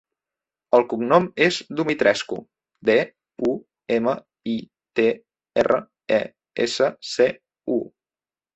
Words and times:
El 0.77 0.85
cognom 0.93 1.27
és 1.47 1.59
Dumitrescu: 1.79 2.37
de, 2.89 2.95
u, 3.49 3.53
ema, 3.97 4.15
i, 4.55 4.57
te, 5.01 5.07
erra, 5.65 5.81
e, 6.19 6.23
essa, 6.67 6.91
ce, 7.13 7.31
u. 7.79 7.83